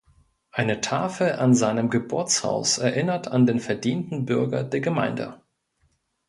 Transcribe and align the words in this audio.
Eine 0.49 0.81
Tafel 0.81 1.33
an 1.33 1.53
seinem 1.53 1.91
Geburtshaus 1.91 2.79
erinnert 2.79 3.27
an 3.27 3.45
den 3.45 3.59
verdienten 3.59 4.25
Bürger 4.25 4.63
der 4.63 4.79
Gemeinde. 4.79 5.43